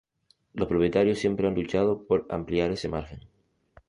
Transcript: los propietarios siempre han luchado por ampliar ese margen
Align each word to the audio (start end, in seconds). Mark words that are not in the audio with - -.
los 0.55 0.67
propietarios 0.67 1.19
siempre 1.19 1.47
han 1.47 1.53
luchado 1.53 2.07
por 2.07 2.25
ampliar 2.31 2.71
ese 2.71 2.89
margen 2.89 3.19